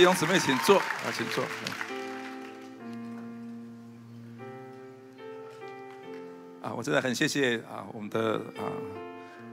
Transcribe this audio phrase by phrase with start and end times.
[0.00, 1.44] 弟兄姊妹，请坐啊，请坐。
[6.62, 8.64] 啊，我真的很谢谢啊，我们的啊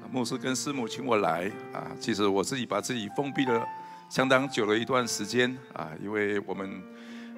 [0.10, 1.92] 牧师跟师母请我来啊。
[2.00, 3.62] 其实我自己把自己封闭了
[4.08, 6.82] 相当久了一段时间啊，因为我们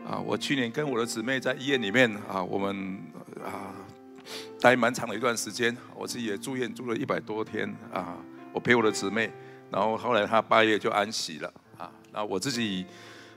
[0.07, 3.02] 啊，我去年跟我的姊妹在医院里面啊，我们
[3.44, 3.74] 啊
[4.61, 8.16] 待蛮长的一段时间，我自己也住院住了一百多天啊，
[8.54, 9.32] 我陪我的姊妹，
[9.71, 11.52] 然后后来她八月就安息了。
[12.11, 12.86] 那我自己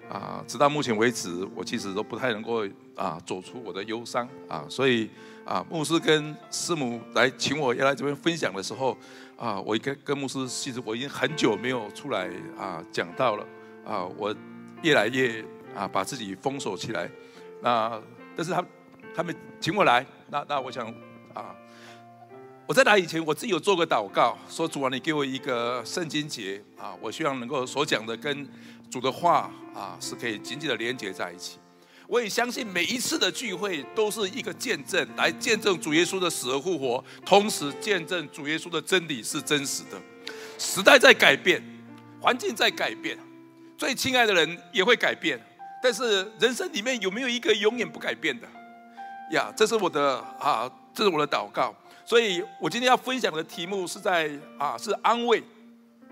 [0.08, 5.08] 啊，直到目前为止，我其实都不太能够啊走出我的忧伤啊，所以
[5.44, 8.96] 啊，牧师跟师母来请我要来这边分享的时候
[9.36, 13.46] 啊，我跟跟牧师其实我已经很久没有出来啊讲到了
[13.84, 14.34] 啊，我
[14.82, 17.08] 越来越啊把自己封锁起来，
[17.62, 18.00] 那
[18.36, 18.64] 但是他
[19.14, 20.92] 他们请我来，那那我想。
[22.64, 28.48] 我在来以前，我自己有做个祷告，说主啊，你给我一个圣经节啊，我希望能够所讲的跟
[28.88, 31.58] 主的话啊是可以紧紧的连接在一起。
[32.06, 40.00] 我也相信每一次的聚会都是一个见证，来见证主耶稣的死而复活，同时见证主耶稣的真理是真实的。
[40.56, 41.60] 时代在改变，
[42.20, 43.18] 环境在改变，
[43.76, 45.38] 最亲爱的人也会改变，
[45.82, 48.46] 但是人生里面有没有一个永远不改变的？
[49.32, 51.74] 呀，这是我的啊，这是我的祷告。
[52.04, 55.42] 所以我今天要分享的题目是在啊，是安慰，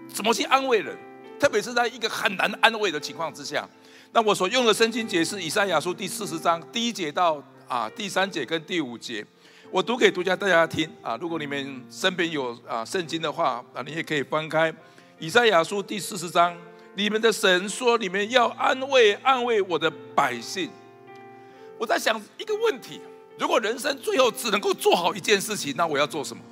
[0.08, 0.96] 怎么去安慰人？
[1.38, 3.69] 特别是在一个很难安慰的情况之下。
[4.12, 9.24] 那我所用的圣经节是以赛亚书第四十章第一节到啊第三节跟第五节，
[9.70, 11.16] 我读给读家大家听啊。
[11.20, 14.72] 如果你们身边有啊圣经的话啊，你也可以翻开
[15.18, 16.56] 以赛亚书第四十章。
[16.94, 20.68] 你们的神说，你们要安慰安慰我的百姓。
[21.78, 23.00] 我在想一个问题。
[23.41, 26.42] 如果人生最后只能够做好一件事情，那我要做什么？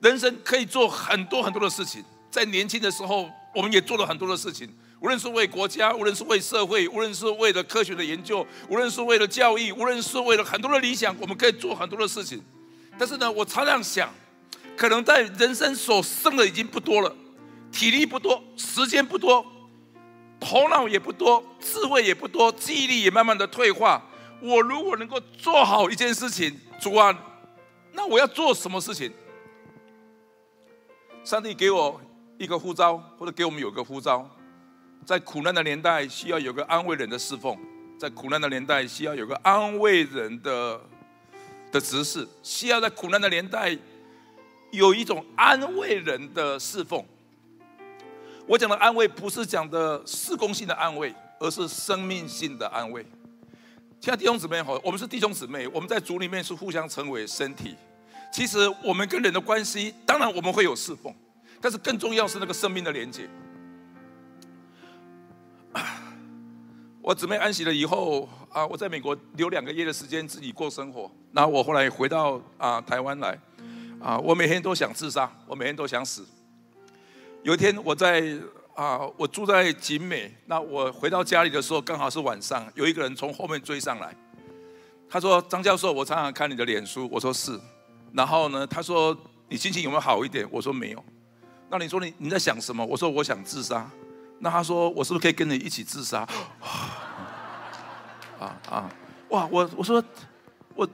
[0.00, 4.68] 人生可以做很多很多的事情，在年轻的时候，我们也做了很多的事情，
[5.00, 12.42] 无论是为国家，无论是为社会，无论是为了科学的研究，无论是为了教育，无论是为了很多的理想，我们可以做很多的事情。
[12.98, 14.12] 但是呢，我常常想，
[14.76, 17.16] 可能在人生所剩的已经不多了，
[17.72, 19.42] 体力不多，时间不多，
[20.38, 24.06] 头脑也不多，智慧也不多，记忆力也慢慢的退化。
[24.42, 27.16] 我如果能够做好一件事情，主啊，
[27.92, 29.12] 那我要做什么事情？
[31.22, 32.00] 上帝给我
[32.38, 34.28] 一个呼召，或者给我们有个呼召，
[35.06, 37.56] 在苦难的年代需要有个安慰人的侍奉，
[37.96, 40.80] 在苦难的年代需要有个安慰人的
[41.70, 43.78] 的执事，需要在苦难的年代
[44.72, 47.04] 有一种安慰人的侍奉。
[48.48, 53.06] 我讲的安慰不是讲的施工性的安慰，而是生命性的安慰。
[54.02, 57.76] 其他弟兄姊妹好，我们是弟兄姊妹，我们在主里面是互相成为身体。
[58.32, 61.14] 其实我们跟人的关系，当然我们会有侍奉，
[61.60, 63.30] 但是更重要是那个生命的连接。
[67.00, 73.38] 我姊妹安息了以后啊，我在美国留两个月的时间自己过生活，然后我后来回到啊台湾来
[74.00, 76.26] 啊，我每天都想自杀，我每天都想死。
[77.44, 78.36] 有一天我在。
[78.74, 84.16] 啊，我住在景美，那我回到家里的时候刚好是晚上，有一个人从后面追上来。
[85.10, 87.60] 他说：“张教授，我常常看你的脸书。”我说：“是。”
[88.14, 89.14] 然后呢，他说
[89.48, 91.04] ：“你心情有没有好一点？”我说：“没有。”
[91.68, 92.82] 那你说你你在想什么？
[92.84, 93.90] 我说：“我想自杀。”
[94.40, 96.20] 那他说：“我是不是可以跟你一起自杀？”
[98.40, 98.90] 啊啊！
[99.28, 99.46] 哇！
[99.50, 100.02] 我我说。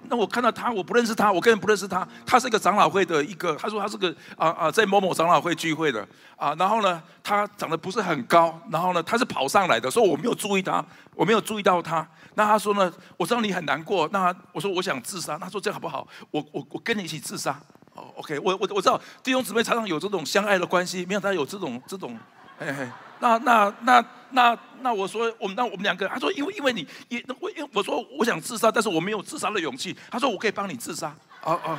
[0.08, 2.06] 那我看到他，我不认识他，我根本不认识他。
[2.26, 6.06] 他是一个长老会的一个，他说他是个啊啊，在某某长老会聚会的
[6.36, 6.54] 啊。
[6.58, 10.84] 然后呢，他长得不是很高，然后呢，他是跑上来的，所以我没有注意他，
[11.14, 12.06] 我没有注意到他。
[12.34, 15.38] 那他说呢，我知道你很难过，那我说我想自杀。
[15.38, 16.06] 他说这样好不好？
[16.30, 17.60] 我我我跟你一起自杀。
[17.94, 22.16] 哦，OK，我我我知道弟兄姊妹常常有这种相爱的关系，没有他有这种这种，
[22.58, 22.88] 嘿嘿。
[23.20, 29.96] 那那那那那我说我们那我们两个，他说因为因为你也我因为我说我想自杀，但是我没有自杀的勇气。
[30.10, 31.08] 他说我可以帮你自杀。
[31.42, 31.78] 啊啊，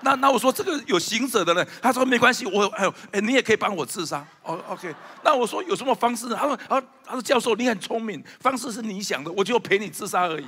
[0.00, 1.64] 那那我说这个有行者的呢？
[1.80, 4.26] 他说没关系，我还有哎，你也可以帮我自杀。
[4.42, 4.94] 哦，OK。
[5.22, 6.36] 那我说有什么方式呢？
[6.36, 10.46] 他说啊，他说教授你很聪明，方式是你想的，我就陪你自杀而已。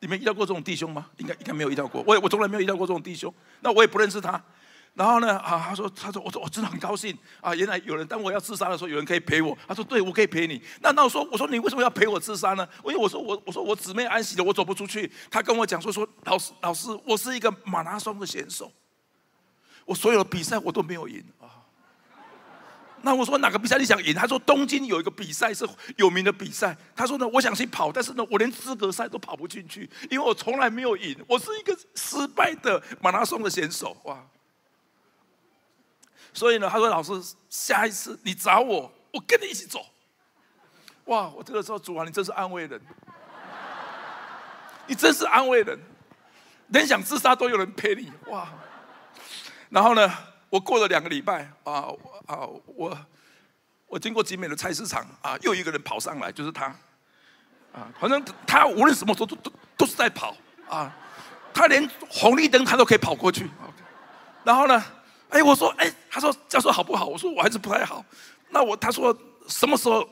[0.00, 1.06] 你们遇到过这种弟兄吗？
[1.16, 2.02] 应该应该没有遇到过。
[2.06, 3.34] 我我从来没有遇到过这种弟兄。
[3.60, 4.40] 那我也不认识他。
[4.98, 7.54] 然后呢，啊，他说，他说，我说，我真的很高兴啊！
[7.54, 9.56] 原来有人当我要自杀的时候，有人可以陪我。
[9.68, 10.60] 他说，对，我可以陪你。
[10.80, 12.68] 那那我说，我说你为什么要陪我自杀呢？
[12.84, 15.08] 因为我说我我说我姊妹安息了，我走不出去。
[15.30, 18.72] 他跟我讲说说，老师老师，我是一个马拉松的选手，
[19.84, 21.46] 我所有的比赛我都没有赢啊。
[23.02, 24.12] 那我说哪个比赛你想赢？
[24.12, 25.64] 他说东京有一个比赛是
[25.94, 26.76] 有名的比赛。
[26.96, 31.16] 他说呢，我想去跑，但是呢，我连资格赛都跑不进去，因为我从来没有赢。
[31.28, 33.96] 我是一个失败的马拉松的选手。
[34.02, 34.20] 哇！
[36.38, 37.12] 所以呢，他说老师，
[37.50, 39.84] 下一次你找我，我跟你一起走。
[41.06, 41.28] 哇！
[41.34, 42.80] 我这个时候主啊，你真是安慰人，
[44.86, 45.76] 你真是安慰人，
[46.68, 48.48] 连想自杀都有人陪你哇！
[49.68, 50.08] 然后呢，
[50.48, 51.88] 我过了两个礼拜啊
[52.26, 52.96] 啊，我
[53.88, 56.66] 我经过集美的菜市场啊，又一个人跑上来，就是他
[57.72, 60.36] 啊，反正他无论什么时候都都都是在跑
[60.68, 60.94] 啊，
[61.52, 63.50] 他连红绿灯他都可以跑过去。
[64.44, 64.84] 然后呢，
[65.30, 67.06] 哎，我说哎，他说教授好不好？
[67.06, 68.04] 我说我还是不太好。
[68.50, 69.16] 那我他说
[69.48, 70.08] 什么时候？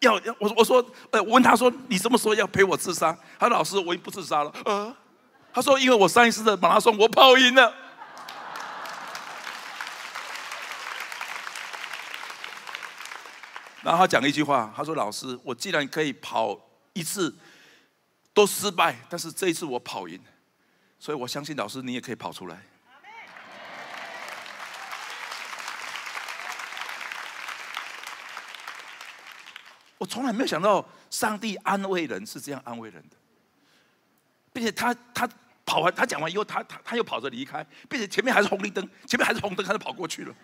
[0.00, 3.16] 要要我我说，呃，我问他说，你什么时候要陪我自杀？
[3.38, 4.52] 他说老师，我已经不自杀了。
[4.66, 4.94] 呃，
[5.54, 7.72] 他说因为我上一次的马拉松我跑赢了。
[13.82, 16.60] 然后他讲了一句话，他说老师，我既然可以跑
[16.92, 17.34] 一次
[18.34, 20.20] 都失败，但是这一次我跑赢，
[20.98, 22.62] 所以我相信老师你也可以跑出来。
[29.98, 33.16] 我从来没有想到，上帝安慰人是这样安慰人的，
[34.52, 35.26] 并且他他
[35.64, 40.34] 跑完，他讲完以后，他他他又跑着离开，并且前面还是红绿灯，前面还是红灯，他就跑过去了。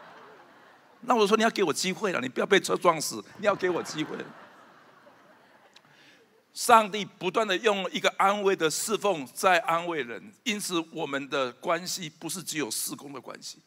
[1.00, 4.16] 那我说你要给我机会了，你不要被车撞死，你要给我机会。
[6.52, 13.58] 上帝不断的用一个安慰的侍奉在安慰人，因此我们的关系不是只有事工的关系，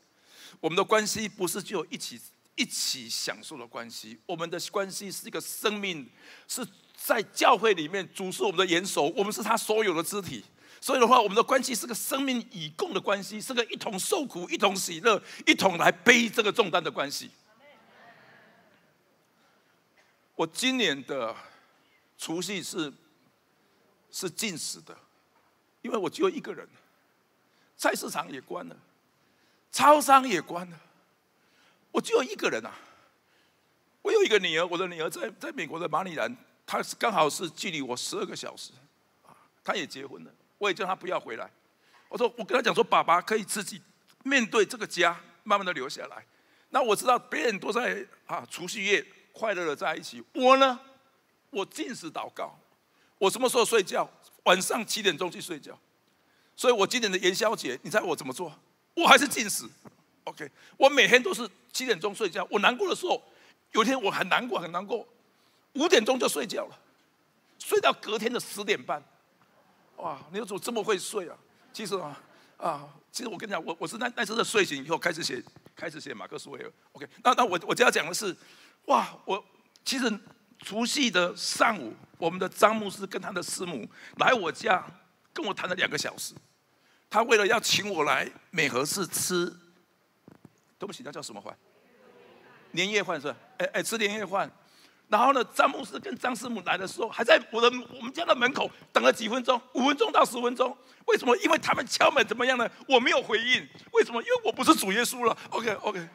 [0.59, 2.21] 我们的关系不是只有一起。
[2.59, 6.05] 一起享受的关系，我们的关系是一个生命，
[6.45, 10.43] 是在教会里面，主是我们的元首，我们是他所有的肢体。
[10.81, 17.31] 所以的话，我们的关系是个生命以共的关系，是个一同受苦、一同喜乐、一同来背这个重担的关系。
[20.35, 21.33] 我今年的
[22.17, 22.91] 除夕是
[24.11, 24.97] 是禁食的，
[25.81, 26.67] 因为我只有一个人，
[27.77, 28.75] 菜市场也关了，
[29.71, 30.79] 超商也关了。
[31.91, 32.73] 我只有一个人啊！
[34.01, 38.71] 我有一个女儿，我的女儿在在美国的马里兰，她是刚好是距离我十二个小时，
[39.23, 40.31] 啊，她也结婚了。
[40.57, 41.49] 我也叫她不要回来。
[42.07, 43.81] 我说，我跟她讲说，爸爸可以自己
[44.23, 46.25] 面对这个家，慢慢的留下来。
[46.69, 50.79] 那我知道别人都在啊，除夕夜快乐的在一起，我呢，
[51.49, 52.57] 我尽食祷告。
[53.17, 54.09] 我什么时候睡觉？
[54.43, 55.77] 晚上七点钟去睡觉。
[56.55, 58.57] 所以我今年的元宵节，你猜我怎么做？
[58.95, 59.65] 我还是禁食。
[60.25, 62.47] OK，我每天都是七点钟睡觉。
[62.49, 63.21] 我难过的时候，
[63.71, 65.07] 有一天我很难过，很难过，
[65.73, 66.79] 五点钟就睡觉了，
[67.59, 69.03] 睡到隔天的十点半。
[69.97, 71.37] 哇，你怎么这么会睡啊？
[71.71, 72.21] 其实啊，
[72.57, 75.43] 啊，其实我跟你讲，我我是那那时候睡醒以后开始写，
[75.75, 76.71] 开始写马克思韦尔。
[76.93, 78.35] OK，那那我我就要讲的是，
[78.85, 79.43] 哇，我
[79.85, 80.11] 其实
[80.59, 83.87] 除夕的上午，我们的张牧师跟他的师母
[84.17, 84.85] 来我家
[85.33, 86.33] 跟我谈了两个小时，
[87.09, 89.53] 他为了要请我来美和市吃。
[90.79, 91.55] 对不起，那叫什么饭？
[92.71, 93.35] 年夜饭是吧？
[93.57, 94.49] 哎哎，吃年夜饭。
[95.09, 100.75] 然后呢，詹姆斯跟张师母来的时候，还在我的我们家的门口等了几分钟，五分钟到十分钟。
[101.05, 101.35] 为什么？
[101.37, 102.69] 因为他们敲门怎么样呢？
[102.87, 103.67] 我没有回应。
[103.91, 104.21] 为什么？
[104.21, 105.35] 因为我不是主耶稣了。
[105.49, 106.07] OK OK。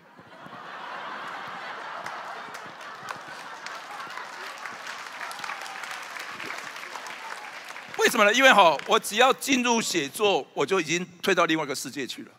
[7.99, 8.33] 为什么呢？
[8.33, 12.31] 因为哈，我只要进入写作，我就已经退到另外一个世界去了。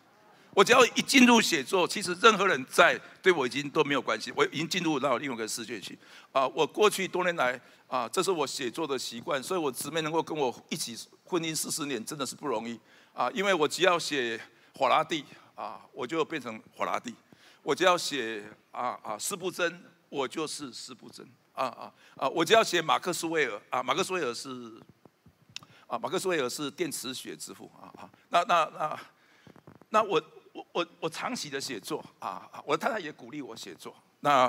[0.56, 4.32] 我只要一进入写作，其实任何人在对我已经都没有关系。
[4.34, 5.98] 我已经进入到另外一个世界去。
[6.32, 12.80] 啊，我过去多年来啊，这是我写作的习惯，所以我姊妹能够跟我一起婚姻四十年，真的是不容易
[13.12, 13.30] 啊。
[13.32, 14.40] 因为我只要写
[14.72, 17.12] 法拉第啊，我就变成法拉第；
[17.62, 22.26] 我只要写啊啊斯布真，我就是斯布真啊啊啊！
[22.30, 24.80] 我只要写马克思韦尔啊，马克思韦尔是
[25.86, 28.10] 啊，马克思韦尔是电磁学之父啊啊！
[28.30, 29.00] 那那那
[29.90, 30.22] 那我。
[30.76, 33.94] 我我长期的写作啊，我的太太也鼓励我写作。
[34.20, 34.42] 那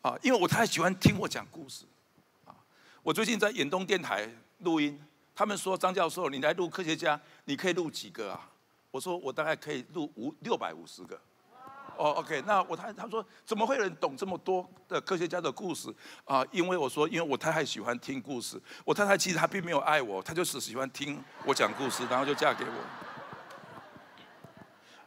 [0.00, 1.84] 啊，因为我太太喜欢听我讲故事
[2.46, 2.56] 啊。
[3.02, 4.26] 我最近在远东电台
[4.60, 4.98] 录音，
[5.34, 8.48] 他们说张教授，你来录科学家，你可以录几个啊？
[8.90, 11.20] 我说我大概可以录五六百五十个。
[11.98, 16.42] 哦，OK，那我太太他说怎么会有人懂这么多的科学家的故事啊？
[16.50, 18.58] 因为我说，因为我太太喜欢听故事。
[18.86, 23.13] 我太太其实她并没有爱我，她就是喜欢听我讲故事，然后就嫁给我。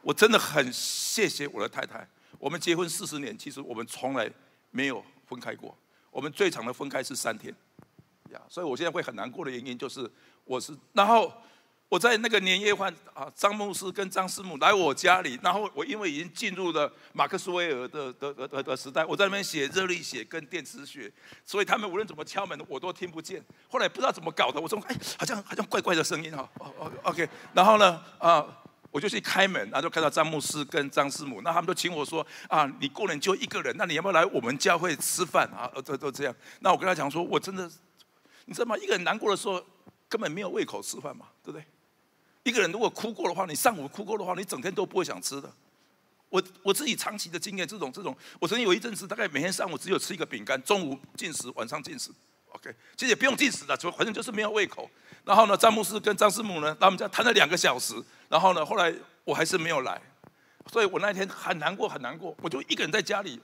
[0.07, 2.07] 我真的很谢谢我的太太。
[2.39, 4.31] 我们结婚四十年，其实我们从来
[4.71, 5.77] 没有分开过。
[6.09, 7.53] 我们最长的分开是三天，
[8.31, 10.09] 呀，所以我现在会很难过的原因就是，
[10.45, 11.29] 我是然后
[11.89, 21.11] 我在那个年夜饭啊，张牧师跟张师母来我家里，然后我因为已经进入了马克思威尔的的的的时代，我在那边写热力学跟电磁学，
[21.45, 23.43] 所以他们无论怎么敲门，我都听不见。
[23.67, 28.47] 后来不知道怎么搞的，我说哎，好像好像怪怪的声音哈，哦哦，OK，然后呢啊。
[28.91, 35.69] 我就去开门，然后就看到张牧师跟张师母，那他们就请我说啊，你过年就一个人，那你要不要来我们教会吃饭啊？
[35.83, 36.35] 都都这样。
[36.61, 37.69] 那我跟他讲说，我真的，
[38.45, 38.77] 你知道吗？
[38.77, 39.63] 一个人难过的时候，
[40.07, 41.65] 根本没有胃口吃饭嘛，对不对？
[42.43, 45.51] 一个人如果哭过的话，你上午哭过的话，你整天都不会想吃的。
[46.29, 52.11] 我我自己长期的经验，这种这种，我曾经有一阵子，大概每天上午只有吃一个饼干，中午进食，晚上进食。
[52.49, 54.89] OK，其实也不用进食的，就反正就是没有胃口。
[55.23, 57.93] 然后呢，詹姆斯跟张师母呢，他们家谈了两个小时。
[58.29, 60.01] 然后呢，后来我还是没有来，
[60.71, 62.35] 所以我那天很难过，很难过。
[62.41, 63.39] 我就一个人在家里，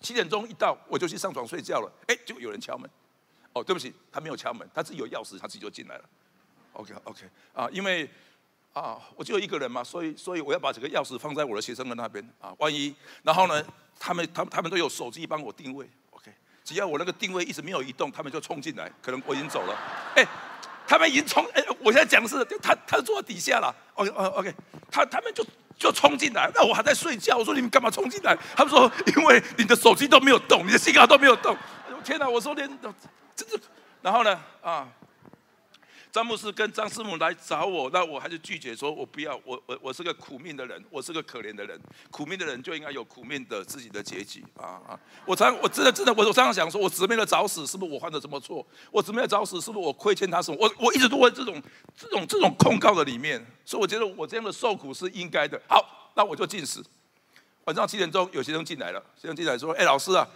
[0.00, 1.92] 七点钟一到，我就去上床睡觉了。
[2.06, 2.90] 哎，就有人敲门。
[3.52, 6.04] 哦，对不起，他没有敲门，他自己有钥匙，他自己就进来了。
[6.74, 8.08] OK，OK，啊，因为
[8.72, 13.64] 啊，我就一个人嘛，所以所以我要把这个钥匙放在我的学生的那边啊，万一然后呢，
[13.98, 15.88] 他们他们他们都有手机帮我定位。
[16.70, 19.76] 只要我那个定位一直没有移动，他们就冲进来，可能我已经走了。
[20.14, 20.24] 哎。
[20.86, 24.52] 他们已经冲，哎，我现在讲的是，他他坐底下了，OK OK，
[24.90, 25.46] 他他们就
[25.78, 28.36] 就冲进来，那我还在睡觉，我说你们干嘛冲进来？
[28.56, 31.56] 他们说因为你的手机都没有动，你的信号都没有动。
[32.02, 32.68] 天哪，我说连，
[33.36, 33.56] 这这，
[34.02, 34.88] 然后呢，啊。
[36.12, 45.00] 詹姆斯跟张师母来找我，那我还是拒绝，说我不要，我我我是个苦命的人，我是个可怜的人，苦命的人就应该有苦命的自己的结局啊啊！
[45.24, 48.66] 我常我真的真的我我常常想说，我姊妹的早死是不是我犯了什么错？
[48.90, 50.58] 我姊妹的早死是不是我亏欠她什么？
[50.60, 51.62] 我我一直都在这种
[51.96, 55.60] 这种这种控告的里面，所以我觉得我这样的受苦是应该的。
[55.68, 56.82] 好，那我就进食。
[57.66, 60.26] 晚上七点钟有学生进来了，学生进来说：“哎，老师啊。”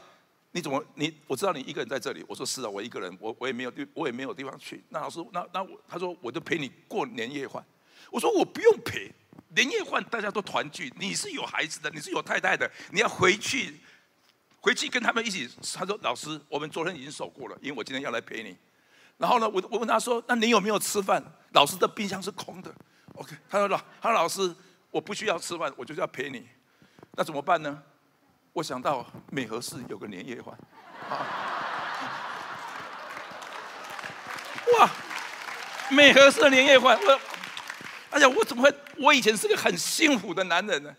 [0.54, 0.82] 你怎么？
[0.94, 2.24] 你我知道你一个人在这里。
[2.28, 4.80] 我说是啊，我一个人，我我也没有地，我也没有地方去。
[4.88, 7.64] 那老师，那那我他说我就陪你过年夜饭。
[8.08, 9.10] 我说我不用陪，
[9.48, 10.92] 年夜饭大家都团聚。
[10.96, 13.74] 你是有孩子的，你是有太太的，你要回去，
[14.60, 15.50] 回去跟他们一起。
[15.74, 18.56] 他说老师，我们昨天已经守过了，因为我今天要来陪你。
[19.18, 21.20] 然后呢，我我问他说，那你有没有吃饭？
[21.50, 22.72] 老师的冰箱是空的。
[23.16, 24.54] OK，他说老他说老师，
[24.92, 26.46] 我不需要吃饭，我就是要陪你。
[27.16, 27.82] 那怎么办呢？
[28.54, 30.56] 我想到美和市有个年夜饭，
[34.78, 34.88] 哇！
[35.90, 37.20] 美和市的年夜饭，我，
[38.10, 38.72] 哎呀，我怎么会？
[38.98, 40.94] 我以前是个很幸福的男人呢，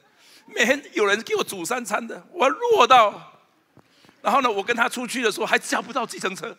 [0.45, 3.39] 每天有人给我煮三餐的，我弱到，
[4.21, 6.53] 然后呢，我跟他出去的时候还叫不到计程车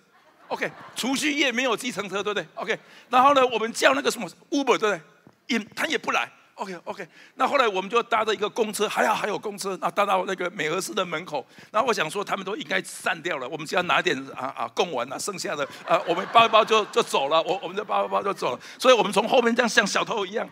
[0.49, 2.79] ，OK，除夕夜没有计程车，对不对？OK，
[3.11, 5.00] 然后呢，我们叫那个什么 Uber，对不对？
[5.49, 6.33] 也他也不来。
[6.57, 11.47] OK OK，那后来我们就搭着一个公车，还好还有公车，那搭到那个美和市的门口。
[11.71, 17.43] 然后我想说，他们都应该散掉了，我们只要拿点啊啊供完了，剩下的啊，我们包一包就就走了。
[17.43, 18.61] 我我们就包一包就走了。
[18.79, 20.49] 所以我们从后面这样像小偷一样，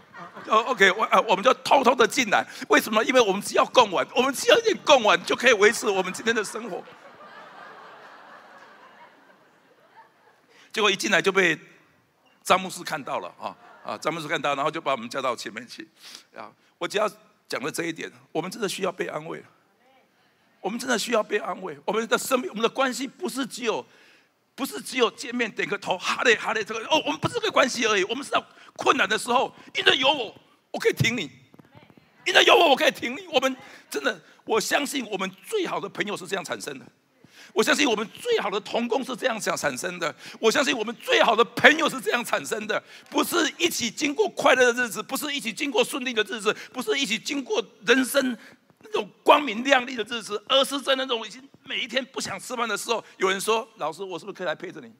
[0.46, 2.46] 哦 OK，我啊我们就偷偷的进来。
[2.68, 3.02] 为什么？
[3.02, 6.84] 因为我们只要供完，我们只要一点供完就可以维持我们今天的生活。
[10.70, 11.58] 结果一进来就被
[12.42, 13.56] 张牧师看到了啊。
[13.84, 15.86] 啊，张牧师看到，然后就把我们叫到前面去。
[16.34, 17.06] 啊，我只要
[17.46, 19.44] 讲了这一点，我们真的需要被安慰。
[20.60, 21.78] 我们真的需要被安慰。
[21.84, 23.84] 我们的生命，我们的关系不是只有，
[24.54, 28.04] 不是只有见面点个头，哈嘞哈嘞，这个哦，我们不是这个关系而已。
[28.04, 28.42] 我们是在
[28.74, 30.34] 困难的时候，因为有我，
[30.70, 31.28] 我可以挺你；
[32.24, 33.26] 因为有我，我可以挺你。
[33.26, 33.54] 我们
[33.90, 36.86] 真的，我相信我们最好的朋友是这样产生的。
[37.54, 40.12] 我相信我们最好的同工是这样想产生的。
[40.40, 48.36] 我相信我们最好的朋友是这样产生的，不是一起经过快乐的日子，不是一起经过顺利的日子，不是一起经过人生
[48.80, 54.92] 那种光明亮丽的日子，而是在那种已经每一天不想吃饭的时候，有人说：“老师，我是不是可以来陪着你？”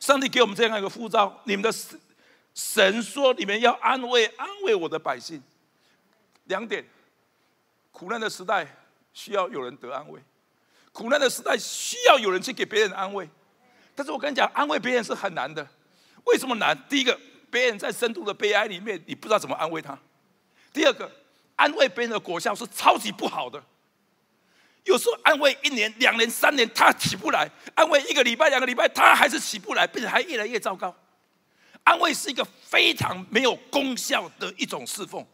[0.00, 1.98] 上帝给我们这样一个护照，你们的神
[2.54, 5.40] 神说：“你们要安慰安慰我的百姓。”
[6.46, 6.84] 两点，
[7.92, 8.66] 苦难的时代
[9.12, 10.20] 需要有人得安慰。
[10.92, 13.28] 苦难的时代需要有人去给别人安慰，
[13.94, 15.66] 但是我跟你讲，安慰别人是很难的。
[16.24, 16.76] 为什么难？
[16.88, 17.18] 第一个，
[17.50, 19.96] 别人在深度的悲哀里面，你不知道怎么安慰他；
[20.72, 21.10] 第二个，
[21.56, 23.62] 安慰别人的果效是超级不好的。
[24.84, 30.94] 有时候安慰一年、两年、三年，他起不来；安慰一个礼拜、两个礼拜，他还是起不来，并且还越来越糟糕。
[31.84, 35.26] 安慰是一个非常没有功效的一种侍奉。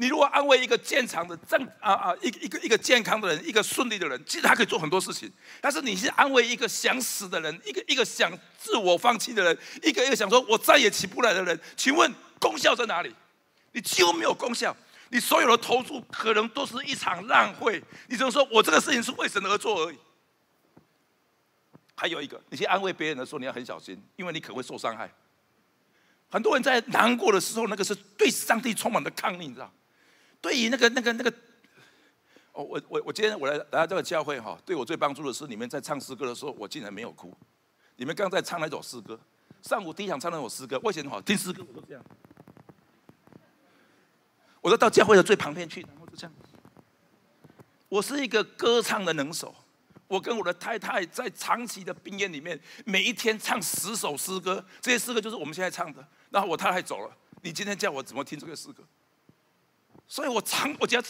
[0.00, 5.28] 你如果安慰一个健康的正啊啊一个一个一个健康的人，一个顺利的人，其实他可以做很多事情。
[5.60, 13.12] 但是你是安慰一个想死的人，一个一个想自我放弃的人，一个一个想说我再也起不来的人，请问功效在哪里？
[13.72, 14.74] 你几乎没有功效，
[15.08, 17.82] 你所有的投入可能都是一场浪费。
[18.06, 19.98] 你只能说我这个事情是为神而做而已。
[21.96, 25.12] 还有一个，你去安慰别人的时候，你要很小心，因为你可能会受伤害。
[26.30, 29.72] 很多人在难过的时候，那个是对上帝充满的抗逆，你知道？
[30.40, 31.30] 对于那个、那个、那个，
[32.52, 37.36] 哦，我、我、我今天我来来到这个教会哈，对我最帮助的是你们在唱诗歌的时候，我竟然没有哭。
[37.96, 39.18] 你们刚在唱那首诗歌，
[39.62, 42.04] 上午第一场唱那首诗歌，我以前好听诗歌我都这样？
[44.60, 46.34] 我都到教会的最旁边去，然后就这样。
[47.88, 49.54] 我是一个歌唱的能手，
[50.06, 56.06] 我跟我的太太在长期的病院里面，每一天唱十首诗歌，这些诗歌就是我们现在唱的。
[56.30, 58.84] 然后我太太走了，你今天叫我怎么听这个诗歌？
[60.08, 61.00] 所以我常我家，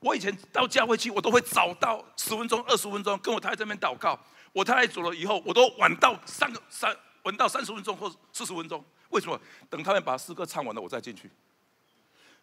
[0.00, 4.18] 我以前到教会去，我都会早到十分钟、二十分钟，跟我太太这边祷告。
[4.52, 8.84] 我太太走了以后，我都晚到三个三晚到三十分钟或四十分钟。
[9.10, 9.40] 为什么？
[9.70, 11.30] 等他们把诗歌唱完了，我再进去。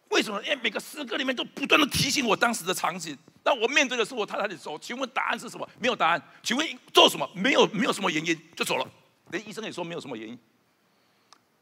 [0.08, 0.42] 为什么？
[0.42, 3.16] 因为每个诗歌里面都不断的提醒我当时的场景。
[3.44, 5.68] 那我面对的是我太太的时候，请问答案是什么？
[5.78, 6.22] 没有答案。
[6.42, 7.28] 请问做什么？
[7.34, 8.86] 没有，没有什么原因就走了。
[9.30, 10.38] 连医生也说没有什么原因。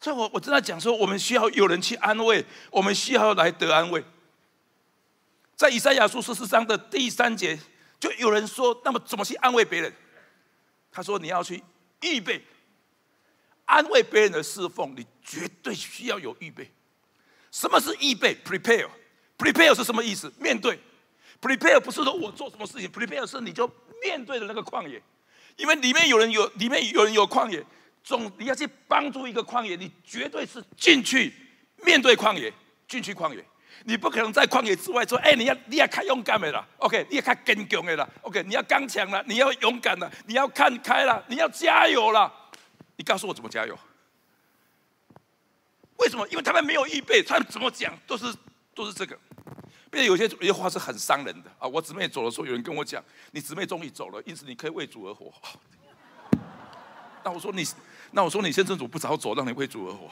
[0.01, 4.03] 所以我我正在讲说，我们需要有人去安慰，我们需要来得安慰。
[5.61, 7.59] 在以赛亚书十四章的第三节，
[7.99, 9.93] 就有人说：那么怎么去安慰别人？
[10.91, 11.63] 他说：你要去
[12.01, 12.43] 预备
[13.67, 16.73] 安慰别人的侍奉，你绝对需要有预备。
[17.51, 20.33] 什么是预备？Prepare，Prepare 是什么意思？
[20.39, 20.81] 面对。
[21.43, 23.71] Prepare 不是说我做什么事情，Prepare 是你就
[24.03, 25.03] 面对的那个旷野，
[25.59, 27.63] 因为里面有人有，里面有人有旷野，
[28.03, 31.35] 总你要去帮助一个旷野，你绝对是进去
[31.85, 32.51] 面对旷野，
[32.89, 33.45] 进去旷野，
[33.85, 42.33] 你不可能在旷野之外说，哎，你要你要看勇敢的啦，OK，你要看坚强的啦，OK，你要刚强了，你要勇敢了，你要看开了，你要加油了，
[42.97, 43.79] 你告诉我怎么加油？
[45.97, 46.27] 为什么？
[46.29, 48.35] 因为他们没有预备，他们怎么讲都是
[48.75, 49.19] 都是这个。
[49.93, 51.67] 并且有些有些话是很伤人的啊！
[51.67, 55.33] 我姊妹走的时候，有人跟我讲：“你姊妹终于走了，因此你可以为主而活。”
[57.25, 57.67] 那我说你，
[58.13, 60.09] 那我说你先生主不早走，让你为主而活。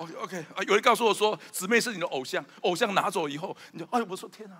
[0.00, 0.62] OK OK 啊！
[0.66, 4.56] 有人告诉我说：“姊妹是你的偶像，偶像拿走以后，你就哎，我说天哪！”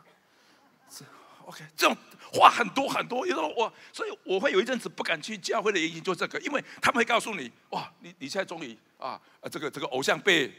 [0.90, 1.02] 这
[1.46, 1.96] OK，这种
[2.34, 3.26] 话很多很多。
[3.26, 9.18] 有时候我，所以我会有一阵子不敢去教会的原因就这个，因为他们会告诉你：“哇，你你现在终于啊，
[9.50, 10.52] 这个这个偶像被。”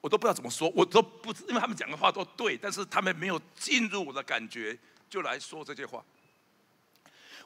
[0.00, 4.76] 我都不知道怎么说，我都不，因为他们讲的话都对，但是他们没有进入我的感觉，
[5.08, 6.04] 就来说这些话。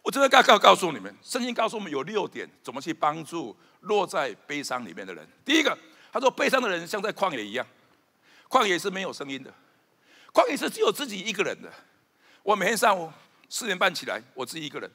[0.03, 5.27] 我真的告告告诉你们，圣经告诉我们有六点，怎么去帮助落在悲伤里面的人。
[5.45, 5.77] 第一个，
[6.13, 7.67] 他说悲伤的人像在旷野一样，
[8.49, 9.53] 旷野是没有声音的，
[10.33, 11.73] 旷野是只有自己一个人的。
[12.43, 13.11] 我每天上午
[13.49, 14.89] 四点半起来，我自己一个人；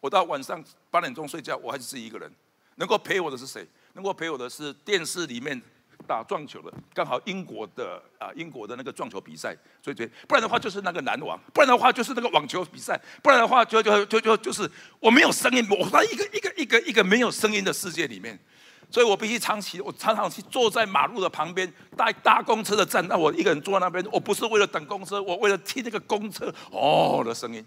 [0.00, 2.32] 我到晚上八点钟睡觉，我还是自己一个人。
[2.76, 3.66] 能够陪我的是谁？
[3.92, 5.60] 能够陪我的是电视里面。
[6.02, 18.38] 打撞球的，刚好英国的啊，英国的那个撞球比赛，所以对，不然的话就是那个篮网，不然的话就是那个网球比赛，不然的话就就就就就是我没有声音，我在一个一个一个一个没有声音的世界里面，
[18.90, 27.64] 所以我必须长期，我常常去坐在马路的旁边，搭搭公车的站，那我一个人坐在那边，我不是为了等公车，我为了听那个公车哦的声音。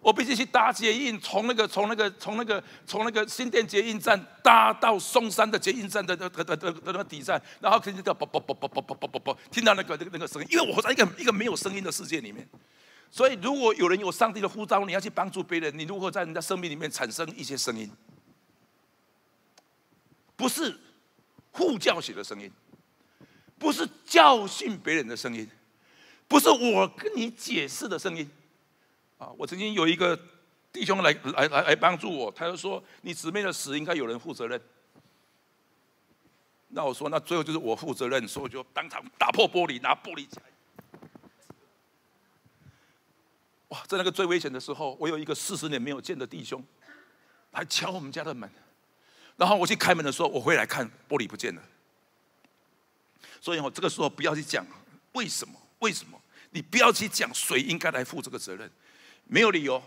[0.00, 12.48] 我必须去搭捷运，从那个从那个从那个从那个新店捷运站搭到松山的捷运站的的的的的那个底站，然后听到啵啵啵啵啵啵啵啵啵，听到那个那个那个声音，因为我活在一个一个没有声音的世界里面，
[13.10, 17.90] 所以如果有人有上帝的呼召，你要去帮助别人，你如何在人家生命里面产生一些声音？
[20.34, 20.74] 不是
[21.50, 22.50] 呼叫型的声音，
[23.58, 25.46] 不是教训别人的声音，
[26.26, 28.26] 不是我跟你解释的声音。
[29.20, 30.18] 啊，我曾经有一个
[30.72, 34.58] 弟兄来来来来帮助我，他就说：“你姊妹的死应该有人负责任。”
[36.72, 40.42] 那我说：“那最后就是我负责任。”所以我就当场打破玻璃，拿玻璃起来。
[43.68, 46.64] 哇，在那个最危险的时候，我有一个四十年没有见的弟兄
[47.50, 48.50] 来敲我们家的门，
[49.36, 51.62] 然后我去开门的时候，我回来看玻璃不见了。
[53.38, 54.66] 所以我这个时候不要去讲
[55.12, 56.18] 为什么，为什么？
[56.52, 58.70] 你不要去讲谁应该来负这个责任。
[59.30, 59.80] 没有理由，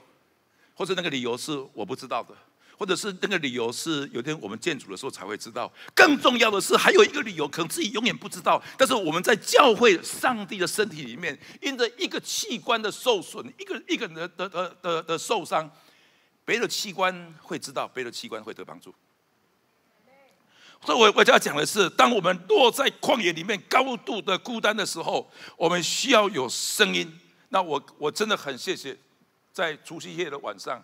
[0.74, 2.34] 或者那个理由是我不知道的，
[2.78, 5.70] 或者是那个理由是有天我们建筑的时候才会知道。
[5.94, 8.62] 更重要的是，还有一个理由，可能自己永远不知道。
[8.78, 15.70] 但是我们在教会上帝的身体里面，因着一个器官的受损，一个一个人的的的的的受伤，
[16.46, 18.96] 别的器官会知道，别的器官会得帮助。
[20.86, 27.20] 所以，我我就要讲的是，当我们落在旷野里面高度的孤单的时候，我们需要有声音。
[27.50, 28.98] 那我我真的很谢谢。
[29.54, 30.84] 在除夕夜的晚上，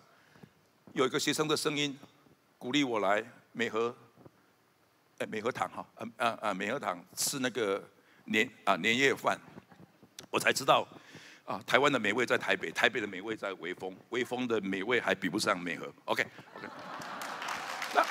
[0.92, 1.98] 有一个学生的声音
[2.56, 3.92] 鼓励我来美和，
[5.18, 7.82] 哎美和堂哈，啊啊啊美和堂吃那个
[8.26, 9.36] 年啊年夜饭，
[10.30, 10.86] 我才知道
[11.44, 15.92] 啊台湾的美味在台北，台北的美味在威风，威风的美味还比不上美和。
[16.04, 16.68] OK OK，
[17.92, 18.06] 那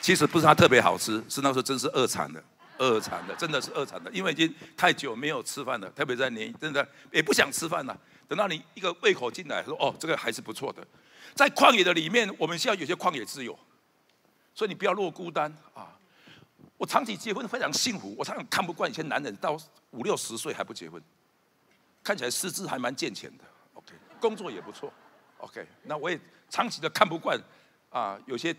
[0.00, 2.42] 其实不是它特别好吃，是那时候真是饿惨了。
[2.78, 7.98] 饿惨的，真的是饿惨的，因为已经太久没有吃饭了，特别在年，真的也不想吃饭了。
[8.28, 10.86] 等到你一个胃口进来，说哦，这个还是不错的。
[11.34, 13.58] 在旷野的里面，我们需要有些旷野自由。
[14.54, 15.98] 所以你不要落孤单啊！
[16.76, 19.58] 我长期结婚非常幸福，我常常看不惯一些男人到
[19.90, 21.02] 五六十岁还不结婚，
[22.04, 24.92] 看起来四肢还蛮健全的，OK，工作也不错
[25.38, 26.16] ，OK，那我也
[26.48, 27.36] 长期的看不惯
[27.90, 28.54] 啊，有些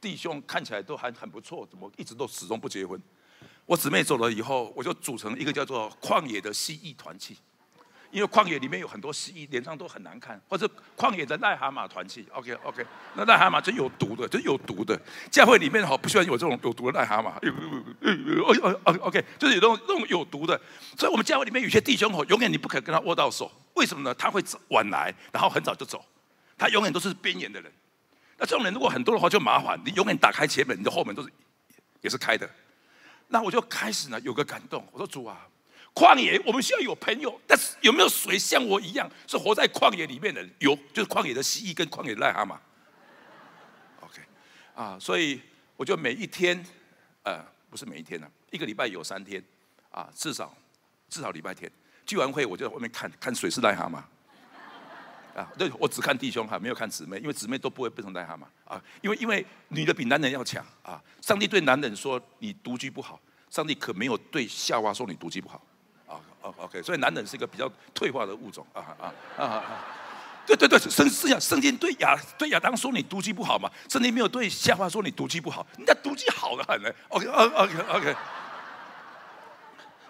[0.00, 3.00] 弟兄看起来都还很不错，怎么一直都始终不结婚？
[3.68, 7.36] 我姊妹走了以后，我就组成一个叫做旷野的蜥蜴团契。
[8.10, 12.82] 因为旷野里面有很多蜥蜴，脸上都很难看，或者旷野的癞蛤蟆团契，OK OK，
[13.14, 14.98] 那癞蛤蟆真有毒的，真有毒的。
[15.30, 17.30] 教会里面哈不喜欢有这种有毒的癞蛤蟆
[19.00, 20.58] ，OK，就是有这种这种有毒的。
[20.96, 24.14] 所以我们教会里面有些弟兄吼，永远你不肯跟他握到手，为什么呢？
[24.14, 26.02] 他会晚来，然后很早就走，
[26.56, 27.70] 他永远都是边缘的人。
[28.38, 31.28] 那这种人如果很多的话就麻烦，你永远打开前门，你的后门都是
[32.00, 32.48] 也是开的。
[33.28, 35.46] 那我就开始呢有个感动，我说主啊。
[35.94, 40.46] 旷野，我们需要有朋友，但是有没有谁像我一样是活在旷野里面的？
[40.60, 42.56] 有，就是旷野的蜥蜴跟旷野的癞蛤蟆。
[44.02, 44.22] OK，
[44.76, 45.40] 啊，所以
[45.76, 46.64] 我就每一天，
[47.24, 49.42] 呃，不是每一天呢，一个礼拜有三天，
[49.90, 50.56] 啊，至少
[51.08, 51.68] 至少礼拜天
[52.06, 54.00] 聚完会，我就在外面看看谁是癞蛤蟆。
[55.38, 61.00] 啊，对，我只看弟兄哈，没有看姊妹，因为姊妹都不会变成癞蛤蟆啊，因为因为女的比男人要强啊。
[61.20, 65.62] 上帝对男人说你独居不好，上帝可没有对夏娃说你独居不好
[66.08, 66.18] 啊。
[66.42, 69.84] 哦，OK，所以男人是一个比较退化的物种啊啊啊啊！
[70.46, 76.90] 对对对，圣是呀，圣经对亚对亚当说你毒气不好嘛，圣经没有对夏娃说你毒气不好，人家毒气好的很呢。
[77.10, 78.16] OK，OK，OK。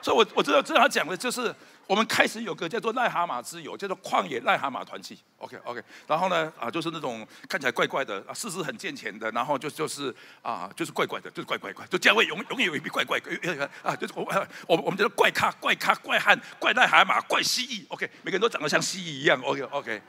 [0.02, 1.54] 所以我我知道知道他讲的就是。
[1.88, 5.18] 我们开始有个叫做癞蛤蟆之友，叫做旷野癞蛤蟆团契。
[5.38, 13.18] OK OK，然后呢啊，就是那种看起来怪怪的啊，事实很健全的，然后就就是啊，就是怪怪的，就是怪怪怪，就价位永永远有一笔怪怪
[13.82, 14.22] 啊，就是我
[14.66, 17.86] 我我们叫做怪咖、怪咖、怪汉、怪癞蛤蟆、怪蜥蜴。
[17.88, 19.40] OK，每个人都长得像蜥蜴一样。
[19.40, 20.02] OK OK，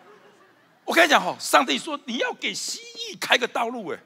[0.84, 3.98] 我跟你讲哈，上帝说你要给蜥蜴开个道路哎，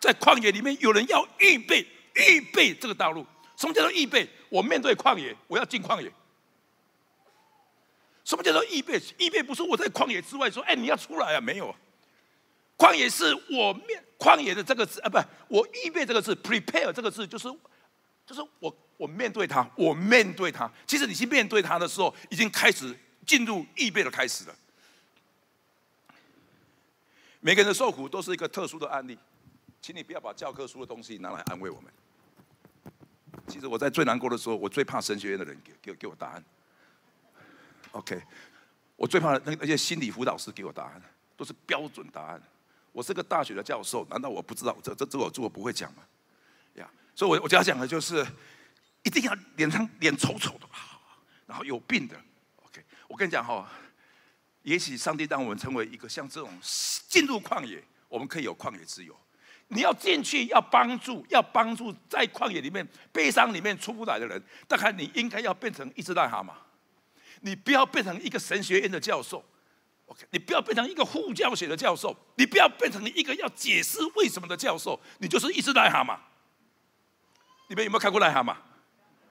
[0.00, 3.24] 在旷野里面有人要预备预备这个道路。
[3.56, 4.28] 什么叫做预备？
[4.50, 6.12] 我面对旷野，我要进旷野。
[8.22, 9.00] 什么叫做预备？
[9.18, 11.40] 预备不是我在旷野之外说，哎，你要出来啊？
[11.40, 11.74] 没有，
[12.76, 17.48] 旷野是我面旷野的这个字啊，不，我预备这个字，prepare 这个字就是，
[18.26, 20.70] 就是我我面对他，我面对他。
[20.86, 22.94] 其实你去面对他的时候，已经开始
[23.26, 24.54] 进入预备的开始了。
[27.40, 29.18] 每个人的受苦都是一个特殊的案例，
[29.80, 31.90] 请你不要把教科书的东西拿来安慰我们。
[33.46, 36.44] 其实我在最难过的时候，我最怕神学院的人给给给我答案。
[37.92, 38.22] OK，
[38.96, 41.02] 我最怕那那些心理辅导师给我答案，
[41.36, 42.40] 都是标准答案。
[42.92, 46.02] 我是个大学的教授，难道我不知道这这这我这我不会讲吗？
[46.74, 48.26] 呀，所以我我就要讲的就是，
[49.02, 50.68] 一定要脸上脸丑丑的，
[51.46, 52.16] 然后有病的。
[52.64, 53.68] OK，我跟你讲哈，
[54.62, 56.50] 也许上帝让我们成为一个像这种
[57.08, 59.16] 进入旷野，我们可以有旷野之友。
[59.72, 66.52] 你要进去，要帮助，要帮助在旷野里面悲伤里面出不来的人，大概你应该要变成一只癞蛤蟆。
[67.42, 69.44] 你不要变成一个神学院的教授
[70.06, 70.26] ，OK？
[70.30, 76.18] 你不要变成一个护教学的教授，你不要变成一个要解释为什么的教授，你就是一只癞蛤蟆。
[77.68, 78.56] 你们有没有看过癞蛤蟆？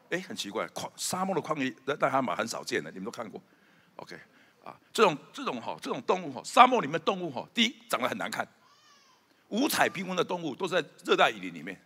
[0.10, 3.40] 哎，很奇怪，旷沙漠的旷野癞蛤蟆很少见的，你们都看过
[3.98, 4.18] ，OK？
[4.64, 8.48] 啊，这种这种哈，这种动物哈，沙漠里面动物哈，第一长得很难看，
[9.50, 11.80] 五彩缤纷的动物都是在热带雨林里面，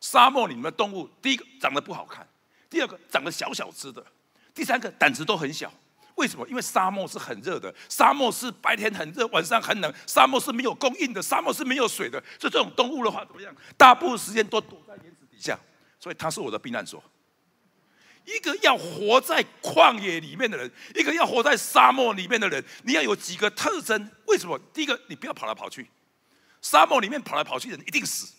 [0.00, 2.26] 沙漠里面的动物，第一个长得不好看，
[2.68, 4.04] 第二个长得小小只的。
[4.54, 5.72] 第三个胆子都很小，
[6.14, 6.46] 为什么？
[6.48, 12.22] 因为沙漠是很热的，沙漠是白天很热，晚上很冷，沙漠是没有供应的，沙漠是没有水的。
[12.38, 13.54] 所以这种动物的话怎么样？
[13.76, 15.58] 大部分时间都躲在岩石底下，
[15.98, 17.02] 所以它是我的避难所。
[18.24, 24.10] 一个要活在旷野里面的人，一个要活在沙漠里面的人，你要有几个特征？
[24.26, 24.58] 为什么？
[24.72, 25.90] 第一个，你不要跑来跑去，
[26.64, 28.32] 沙漠里面跑来跑去的人一定死。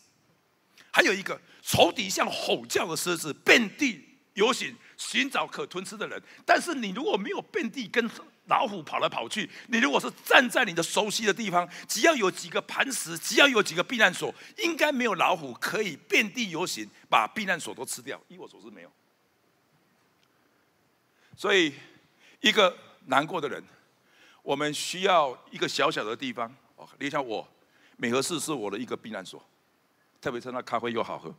[0.92, 4.76] 还有一个，仇敌像吼叫的狮子，遍地游行。
[4.98, 8.10] 寻找可吞吃的人，但是你如果没有遍地跟
[8.46, 18.18] 老虎跑来跑去，你如果是站在你的熟悉的地方，只要有几个磐石，只要有几个避难所，应该没有老虎可以遍地游行，把避难所都吃掉。
[18.30, 18.92] 依我所知，没有。
[21.36, 21.74] 所以，
[22.40, 22.74] 一个
[23.08, 23.62] 难过的人，
[24.44, 26.50] 我们需要一个小小的地方。
[26.78, 27.46] 哦，你像我，
[27.98, 29.44] 美和市是我的一个避难所，
[30.22, 31.34] 特别是那咖啡又好喝。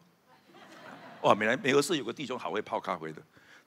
[1.23, 3.23] 哇，美来美和市有个弟兄好会泡咖啡的。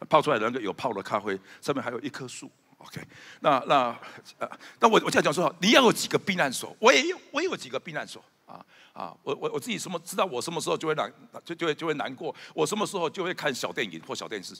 [0.08, 2.49] 泡出来的那个有泡的咖啡，上面还有一棵树。
[2.78, 3.06] OK，
[3.41, 3.99] 那那
[4.38, 4.49] 呃，
[4.80, 14.56] 那我我这样讲说，你要有几个避难所，我也有，我也有几个避难所啊啊，我我我自己什么知道，我什么时候就会难，就就会就会难过，我什么时候就会看小电影或小电视。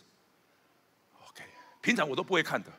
[1.30, 1.46] OK，
[1.80, 2.70] 平常我都不会看的，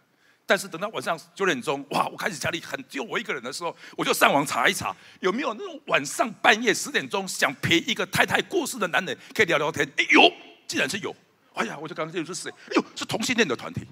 [0.51, 9.89] 但是等到晚上九点钟，哇，我开始家里很只有我一个人的时候，我就上网查一查有没有那种晚上半夜十点钟想陪一个太太过世的男人可以聊聊天。
[9.97, 10.21] 哎呦，
[10.67, 11.15] 竟然是有！
[11.55, 12.51] 哎呀，我就刚刚就是谁？
[12.51, 13.87] 哎呦，是同性恋的团体。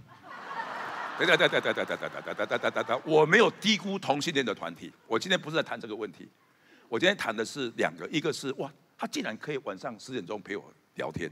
[1.17, 4.93] 对对对对对对对对对对对对对，我没有低估同性恋的团体。
[5.07, 6.29] 我今天不是在谈这个问题，
[6.89, 10.65] 我今天谈的是两个，一个是哇，他竟然可以晚上十点钟陪我
[10.97, 11.31] 聊天。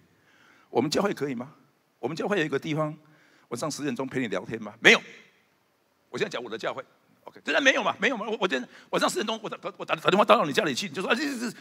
[0.70, 1.52] 我们教会可以吗？
[1.98, 2.96] 我们教会有一个地方。
[3.48, 4.74] 晚上十点钟陪你聊天吗？
[4.80, 5.00] 没有。
[6.08, 6.82] 我现在讲我的教会
[7.24, 7.94] ，OK，真的没有嘛？
[8.00, 8.26] 没有嘛？
[8.26, 11.56] 我我今天晚上十点钟，我打我打打电话打到你家里去，你就说啊，这这这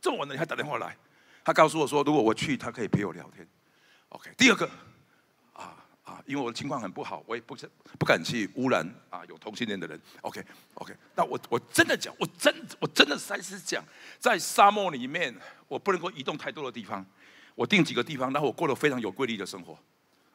[0.00, 0.96] 这么晚了你还打电话来？
[1.44, 3.46] 他告诉我说，如果我去，他可以陪我聊天。
[4.08, 4.68] OK，第二个，
[5.52, 7.54] 啊啊，因为我的情况很不好，我也不
[7.98, 10.00] 不敢去污染啊有同性恋的人。
[10.22, 10.42] OK
[10.74, 13.84] OK，那我我真的讲，我真我真的在是讲，
[14.18, 15.34] 在沙漠里面，
[15.68, 17.04] 我不能够移动太多的地方，
[17.54, 19.78] 我定几个地方，然后我过得非常有规律的生活。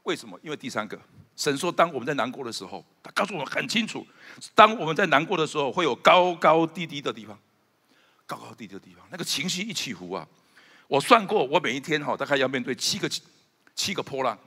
[0.03, 0.39] 为什么？
[0.41, 0.99] 因为第三个，
[1.35, 4.05] 神说，当我们在难过的时候，他告诉我们很清楚，
[4.55, 7.37] 当我们在难过的时候，会有高高低低的地方，
[8.25, 10.27] 高高低低的地方，那个情绪一起伏啊！
[10.87, 13.09] 我算过，我每一天哈，大概要面对七个
[13.75, 14.37] 七个波浪，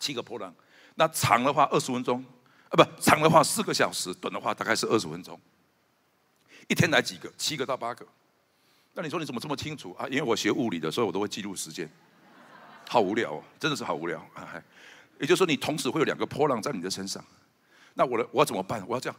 [0.00, 0.54] 七个波浪。
[0.94, 2.24] 那长的话二十分钟，
[2.68, 5.38] 啊不，长的话四个小时，短的话大概是二十分钟。
[6.68, 7.30] 一天来几个？
[7.36, 8.06] 七个到八个。
[8.94, 10.06] 那你说你怎么这么清楚啊？
[10.08, 11.90] 因为我学物理的，所以我都会记录时间。
[12.92, 14.62] 好无聊哦，真的是好无聊啊！
[15.18, 17.24] 也就是说，你同时会有两个波浪在你的身上，
[17.94, 18.86] 那我的我要怎么办？
[18.86, 19.18] 我要这样？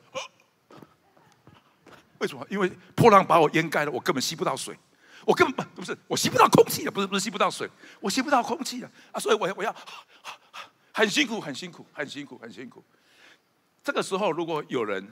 [2.20, 2.46] 为什么？
[2.52, 4.78] 因为波浪把我掩盖了，我根本吸不到水，
[5.26, 7.68] 我根本不是我吸不到空气的，不是不是吸不到水，
[8.00, 9.20] 我吸不到空气的啊！
[9.20, 9.76] 所以我要我要
[10.94, 12.84] 很辛苦，很辛苦，很辛苦，很辛苦。
[13.84, 15.12] 这个时候，如果有人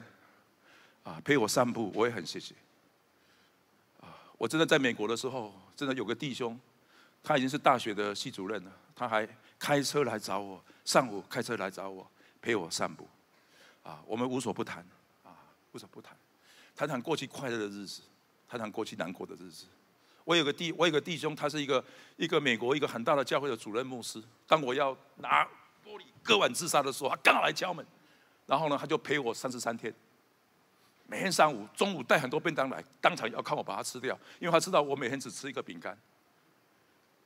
[1.02, 2.54] 啊陪我散步，我也很谢谢。
[4.00, 4.06] 啊，
[4.38, 6.56] 我真的在美国的时候，真的有个弟兄。
[7.22, 12.06] 他已经是大学的系主任了，他还开车来找我，上午开车来找我，
[12.40, 13.08] 陪我散步，
[13.82, 14.84] 啊，我们无所不谈，
[15.22, 15.30] 啊，
[15.72, 16.16] 无所不谈，
[16.74, 18.02] 谈谈过去快乐的日子，
[18.48, 19.66] 谈谈过去难过的日子。
[20.24, 21.84] 我有个弟，我有个弟兄，他是一个
[22.16, 24.22] 一个美国一个很大的教会的主任牧师。
[24.46, 25.44] 当我要拿
[25.84, 27.84] 玻璃割腕自杀的时候，他刚好来敲门，
[28.46, 29.92] 然后呢，他就陪我三十三天，
[31.06, 35.96] 每天上午、中午带很多便当来，当场要看我把它吃掉，因为他知道我每天只吃一个饼干。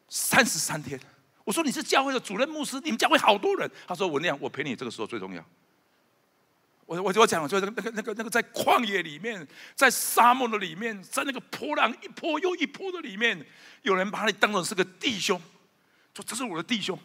[0.08, 0.98] 三十三天，
[1.44, 3.70] 我说你是教会的主任牧师，你们教会好多人。
[3.86, 5.44] 他说我那样，我陪你这个时候最重要。
[6.86, 13.44] 我我我讲，就那个那个那个那个在旷野里面，在沙漠的里面，在那个波浪一波又一波的里面，
[13.82, 15.40] 有人把你当成是个弟兄，
[16.14, 16.96] 说这是我的弟兄，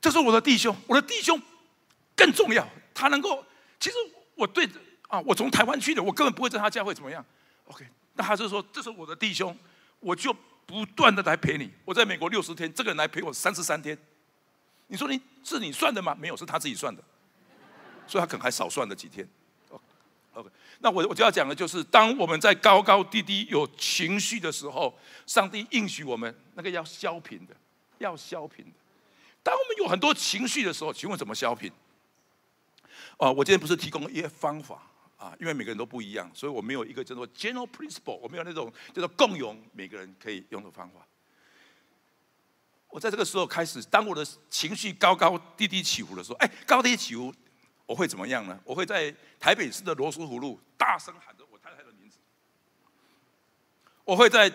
[0.00, 1.38] 这是我的弟兄，我的弟兄
[2.16, 2.66] 更重要。
[2.94, 3.44] 他能够，
[3.78, 3.96] 其实
[4.34, 4.66] 我对
[5.08, 7.22] 啊，我从台湾去的，我根本不会在他教会怎么样。
[7.66, 9.54] OK，那他就说这是我的弟兄，
[9.98, 10.34] 我就。
[10.70, 13.98] 不断的来陪你，我在美国六十天，这个人来陪我三十三天。
[14.86, 16.14] 你说你是你算的吗？
[16.14, 17.02] 没有，是他自己算的，
[18.06, 19.28] 所以他可能还少算了几天。
[20.32, 27.56] OK，那我我就要讲的就是，当我们在高高低低有情绪的时候，上帝应许我们那个要消平的，
[27.98, 28.70] 要消平的。
[29.42, 31.72] 当我们有很多情绪的时候，请问怎么消平？
[33.16, 34.89] 啊，我今天不是提供一些方法。
[35.20, 41.06] 啊，因为每个人都不一样，所以我没有一个叫做 general principle，我没有那种叫做共用每个人可以用的方法。
[42.88, 47.34] 我在这个时候开始，当我的情绪高高低低起伏的时候，哎，高低起伏，
[47.84, 48.58] 我会怎么样呢？
[48.64, 52.16] 我会在台北市的罗斯福路大声喊着我太太的名字。
[54.04, 54.50] 我会在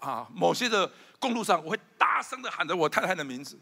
[0.00, 3.60] 啊某些的公路上，我会大声的喊着我太太的名字。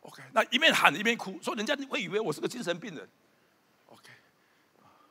[0.00, 3.06] OK，那一边喊一边哭，说人家会以为我是个精神病人。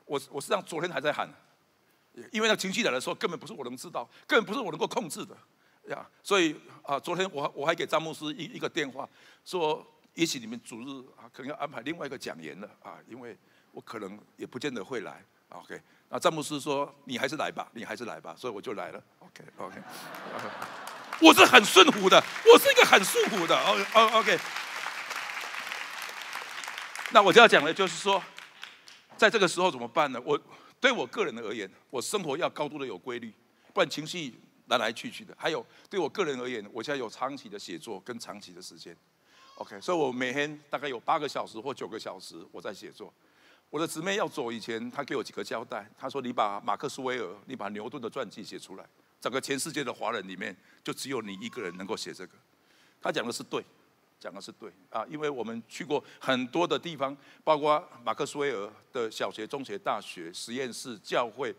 [0.05, 1.27] 我我实际上昨天还在喊，
[2.31, 5.35] 因为那情绪来的时候根本不是我能知道，根本不是我能够控制的
[5.87, 6.07] 呀。
[6.23, 9.09] 所以啊，昨天我我还给詹姆斯一一个电话，
[9.43, 13.35] 说也许你们主日啊可能要安排另外一个讲员了啊，因为
[13.71, 15.23] 我可能也不见得会来。
[15.49, 19.03] OK，那詹姆斯说你还是来吧，你还是来吧，所以我就来了。
[19.19, 19.81] OK OK，
[21.19, 23.57] 我是很顺服的，我是一个很顺服的。
[23.57, 24.39] 哦哦 OK，
[27.11, 28.23] 那我就要讲的就是说。
[29.17, 30.21] 在这个时候怎么办呢？
[30.25, 30.39] 我
[30.80, 33.34] 对我个人而言，我生活要高度的有规律，
[33.73, 34.34] 不然情绪
[34.67, 35.36] 来来去去的。
[35.38, 38.95] 还有对我个人而言，我现在有长期的写作跟长期的时间
[39.56, 43.13] ，OK，所以我每天大概有八个小时或九个小时我在写作。
[43.69, 48.86] 我的姊妹要走以前，她给我几个交代，她说：“你把马克思威尔，你把牛顿的传记写出来，
[49.19, 52.34] 整个全世界的华人里面，就只有你一个人能够写这个。”
[53.01, 53.63] 她讲的是对。
[54.19, 61.54] 讲的是对啊，因为我们去过很多的地方，包括马克思威尔的小学、中学、大学、实验室、教会，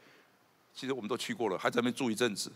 [0.75, 2.51] 其实我们都去过了，还在那边住一阵子。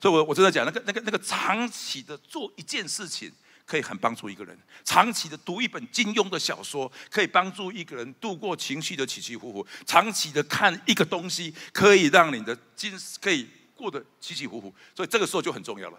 [0.00, 3.30] 所以，我我正在讲那个、那个、那个长期的做一件事情，
[3.66, 4.56] 可以很帮助一个人。
[4.84, 9.66] 长期的读一本金庸的小说，可以帮助一个人度过情绪的起起伏伏。
[9.84, 14.72] 长期的看一个东西，可以让你的精可以过得起起伏伏。
[14.94, 15.98] 所以这个时候就很重要了。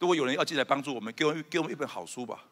[0.00, 2.44] 如果有人要进来帮助我们，给我给我们一本好书吧。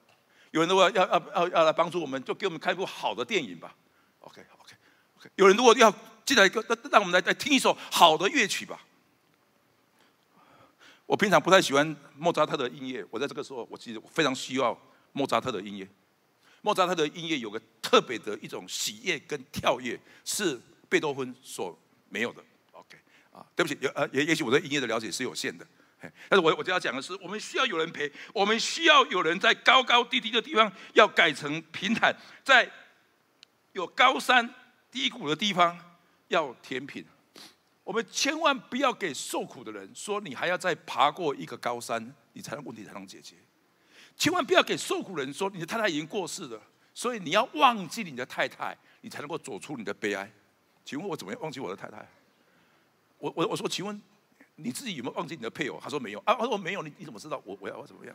[0.50, 3.74] 有人如果要要要要来帮助我们，就给我们看一部好的电影吧。
[4.20, 4.74] OK OK
[5.18, 5.30] OK。
[5.36, 8.80] 有人如果要进来，让让我们来来听一首好的乐曲吧。
[11.06, 14.78] 我平常不太喜欢莫扎特的音乐，我在这个时候，我其实非常需要
[15.12, 15.88] 莫扎特的音乐。
[16.60, 22.42] 莫扎特的音乐有个特别的一种喜悦跟跳跃，是贝多芬所没有的。
[22.72, 22.98] OK，
[23.32, 25.66] 啊，对不起，也呃，也也许我对音乐的了解是有限的，
[26.28, 32.14] 但是我我就要讲的是，我们需要有人陪，我们需要有人在高高低低的地方要改成平坦，
[32.44, 32.70] 在
[33.72, 34.54] 有高山
[34.90, 35.78] 低谷的地方
[36.28, 37.04] 要填平。
[37.82, 43.34] 我们千万不要给受苦的人说，你还要再爬过一个高山，你才能问题才能解决。
[44.14, 46.60] 千万不要给受苦人说，你的太太已经过世了，
[46.92, 50.30] 所以你要忘记你的太太，你才能够走出你的悲哀。
[50.84, 52.06] 请问我怎么样忘记我的太太？
[53.18, 54.02] 我我我说，请问
[54.58, 55.80] 你自己有没有忘记你的配偶？
[55.82, 58.14] 他说没有啊，他说没有，你你怎么知道我我要我怎么样？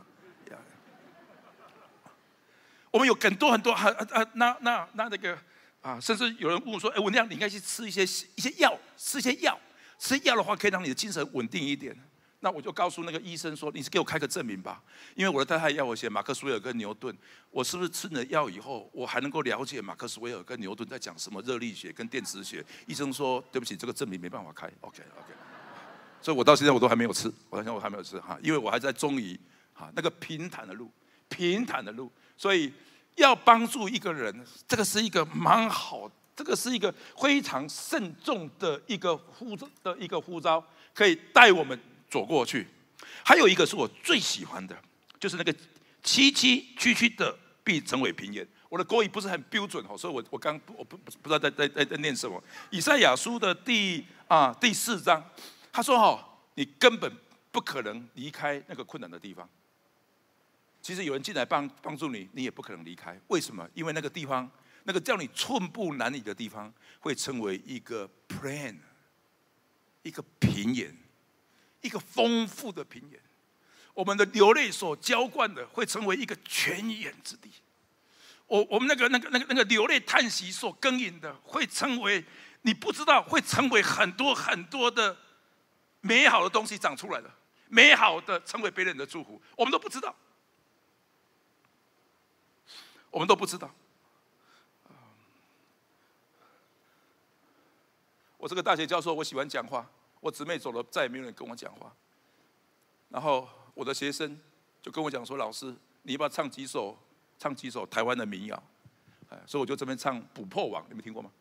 [2.91, 5.37] 我们有很多很多，啊啊，那那那那个。
[5.81, 9.59] 啊，甚至有人问我说：“哎，文亮，你应该去吃一些一些药，吃一些药，
[9.99, 11.93] 吃药的话可以让你的精神稳定一点。”
[12.39, 14.81] 那我就告诉那个医生说：“你是给我开个证明吧，
[15.13, 17.13] 因为我的太太要我写马克·斯韦尔跟牛顿，
[17.51, 24.71] 我是不是吃了药以后，我还能够了解马克·斯韦尔跟牛顿在讲什么热力学跟电磁学？”医生说：“对不起，这个证明没办法开。
[24.79, 25.33] ”OK，OK。
[26.23, 29.39] 所以我到现在我都还没有吃，我到现在我还没有吃哈，因为我还在中医
[29.73, 30.89] 哈那个平坦的路，
[31.29, 32.73] 平坦的路，所以。
[33.15, 42.65] 要帮助一个人，这个是一个蛮好，这个是一个非常慎重的一个呼的一个呼召，可以带我们走过去。
[43.23, 44.75] 还有一个是我最喜欢的，
[45.19, 45.53] 就是那个
[46.01, 48.43] 崎崎岖岖的必成为平原。
[48.67, 52.43] 我的国语不是很标准哦，所以我我刚我不不不知道在在在在念什么。
[52.71, 55.23] 以赛亚书的第啊第四章，
[55.73, 57.11] 他说哈，你根本
[57.51, 59.49] 不可能离开那个困难的地方。
[60.83, 63.19] 其实有人进来帮帮助你，你也不可能离开。
[63.27, 63.67] 为什么？
[63.73, 64.49] 因为那个地方，
[64.83, 68.75] 那个叫你寸步难移的地方，会成为一个 plan，
[70.03, 70.95] 一个平原，
[71.81, 73.19] 一个丰富的平原。
[73.95, 77.49] 我们的流泪所浇灌的，会成为一个泉眼之地。
[78.45, 82.23] 我我们那个那个那个那个流泪叹息所耕耘的，会成为
[82.63, 85.17] 你不知道，会成为很多很多的
[86.05, 87.33] 美好的东西长出来了，
[87.69, 90.13] 美好的成为别人的祝福，我们都不知道。
[93.09, 93.73] 我们都不知道。
[98.37, 99.89] 我这个大学教授，我喜欢讲话。
[100.19, 101.89] 我姊妹走了，再也没有人跟我讲话。
[103.07, 104.37] 然后我的学生
[104.81, 106.97] 就跟我讲说：“老师，你要不要唱几首，
[107.39, 108.63] 唱几首台湾的民谣？”，
[109.47, 111.31] 所以我就这边唱《捕破网》，你们听过吗？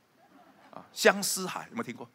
[0.70, 2.08] 啊，《相思海》有没有听过？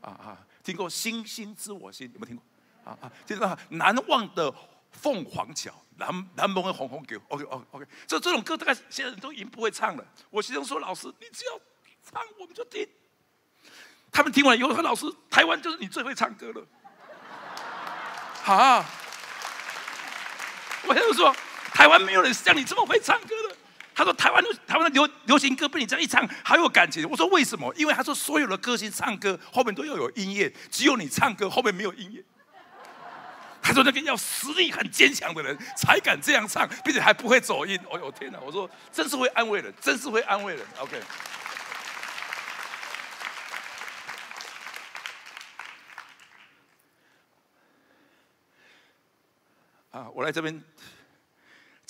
[0.00, 2.44] 啊啊，听过《星星知我心》有没有听过？
[2.84, 4.52] 啊啊，听到《难忘的
[4.90, 5.70] 凤凰桥》。
[5.98, 10.04] 南南蒙的红红狗，OK OK OK，这这种歌大概现在都已经不会唱了。
[10.30, 11.52] 我学生说：“老师，你只要
[12.02, 12.88] 唱，我们就听。”
[14.10, 16.66] 他们听完以后说：“老师，台湾就是你最会唱歌了。
[18.42, 18.84] ”好，
[20.88, 21.32] 我就说
[21.72, 23.51] ：“台湾没有人像你这么会唱歌的。”
[23.94, 27.72] 他说：“台湾的台湾的流流行歌被你这样一唱，好有感情。”我说：“为什么？
[27.76, 32.22] 因为他说所有的歌星唱歌后面都要有音乐，只有你唱歌后面没有音乐。”
[33.62, 38.40] 他说：“那个要实力很坚强的人才敢这样唱，并且还不会走音。”哦呦天哪！
[38.40, 40.66] 我说真是会安慰人，真是会安慰人。
[40.78, 41.00] OK。
[49.92, 50.60] 啊，我来这边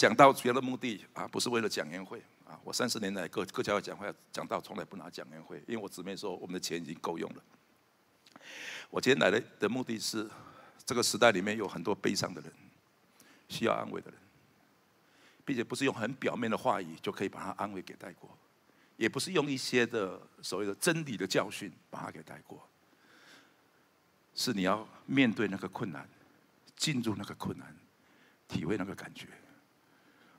[0.02, 2.58] 讲到主要的目的啊，不是为了讲演会啊。
[2.64, 7.42] 我三十年来各各教会讲话讲到，从来不拿讲演会，因为我姊妹说我们的钱已经够用了。
[8.90, 10.28] 我今天来的的目的是。
[10.84, 12.52] 这个时代里面有很多悲伤的人，
[13.48, 14.18] 需要安慰的人，
[15.44, 18.28] 并且不是用很表面的话语就可以把他安慰给带过，
[18.96, 22.68] 也不是用一些的所谓的真理的教训把他给带过，
[24.34, 26.06] 是你要面对那个困难，
[26.76, 27.72] 进入那个困难，
[28.48, 29.28] 体会那个感觉。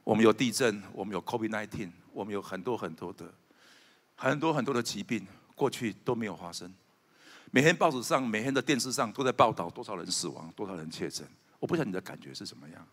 [0.03, 3.33] 我们有地震，我们有 COVID-19，我们有很多很多的
[4.15, 5.25] 很多很多的疾病，
[5.55, 6.73] 过去都没有发生。
[7.51, 11.27] 每天报纸上、每天的电视上都在报道多少人死亡、多少人确诊。
[11.59, 12.85] 我不知道你的感觉是怎么样？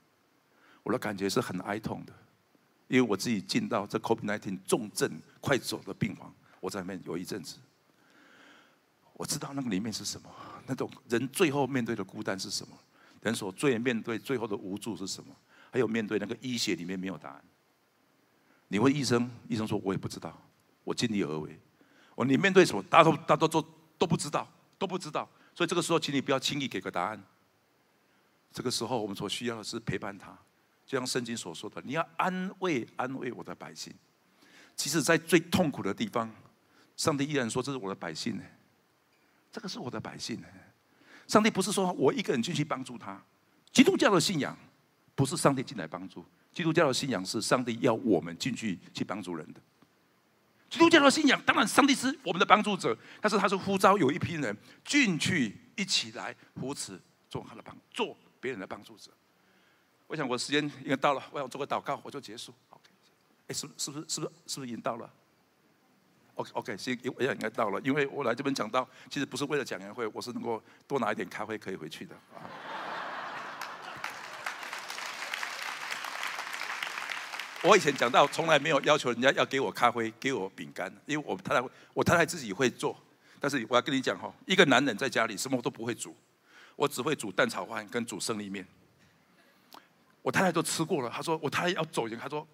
[0.82, 2.12] 我的感觉是很哀痛的，
[2.88, 7.56] 因为我自己进到这 COVID-19 重症快走的病房，我在里面有一阵子，
[9.14, 10.30] 我知道那个里面是什么，
[10.66, 12.78] 那种人最后面对的孤单是什么，
[13.20, 15.34] 人所最面对最后的无助是什么，
[15.70, 17.44] 还有面对那个医学里面没有答案。
[18.68, 20.40] 你问医生，医生说我也不知道，
[20.84, 21.58] 我尽力而为。
[22.14, 23.62] 我你面对什么，大家都大家都
[23.98, 24.46] 都不知道，
[24.78, 25.28] 都不知道。
[25.54, 27.22] 所以这个时候，请你不要轻易给个答案。
[28.52, 30.36] 这个时候，我们所需要的是陪伴他，
[30.86, 33.92] 就像圣经所说的，你要安慰安慰我的百姓。
[34.76, 36.30] 即使在最痛苦的地方，
[36.96, 38.42] 上帝依然说这是我的百姓呢。
[39.52, 40.46] 这个是我的百姓呢。
[41.26, 43.20] 上帝不是说我一个人进去帮助他。
[43.72, 44.56] 基督教的信仰
[45.20, 49.60] 不是上帝进来帮助，基督教的信仰是上帝要我们进去去帮助人的。
[50.70, 56.98] 基督教的信仰当然上帝是我们的帮助者，但是他是呼召有一批人进去一起来扶持，
[57.28, 59.10] 做他的帮，做别人的帮助者。
[60.06, 62.54] 我想我时间应该到了，我想做个祷告，我就结束。
[62.70, 62.88] OK，
[63.48, 65.12] 哎，是是不是是不是是不是已经到了
[66.36, 72.48] ？OK OK，行，我也应该到了，因为我来这边讲到，其实不是为了讲年会，我是能够多拿一点咖啡可以回去的啊。
[77.62, 82.96] 我以前讲到，从来没有要求人家要给我咖啡、给我饼干，因为我太太我太太自己会做。
[83.38, 86.16] 但是我要跟你讲哈，一个男人在家里什么都不会煮，
[86.76, 88.66] 我只会煮蛋炒饭跟煮生力面。
[90.22, 92.46] 我太太都吃过了，她说我太太要走前，她说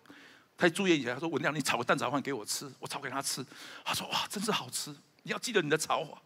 [0.56, 3.44] 她住院以前，她说文亮你炒个蛋炒饭给我吃，我炒给她吃。
[3.84, 4.90] 她说哇，真是好吃！
[5.22, 6.20] 你要记得你的炒法。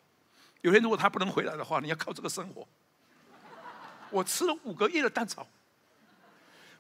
[0.63, 2.67] 有天如果他不能回来的话，你要靠这个生活。
[4.11, 5.47] 我吃了五个月的蛋炒，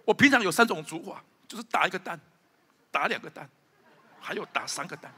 [0.05, 1.23] 我平常有三种煮法。
[1.51, 2.19] 就是打一个蛋，
[2.93, 3.51] 打两个蛋，
[4.21, 5.13] 还有打三个蛋。